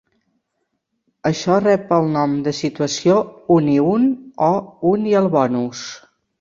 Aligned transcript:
Això 1.29 1.57
rep 1.65 1.93
el 1.99 2.09
nom 2.15 2.33
de 2.49 2.55
situació 2.61 3.19
"un 3.59 3.71
i 3.77 3.79
un" 3.93 4.11
o 4.49 4.51
"un 4.97 5.09
i 5.15 5.17
el 5.25 5.33
bonus". 5.41 5.89